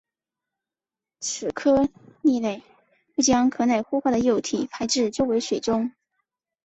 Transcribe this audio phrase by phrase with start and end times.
[1.19, 1.87] 此科
[2.23, 2.63] 蜊类
[3.15, 5.91] 会将壳内孵化的幼体排至周围水中。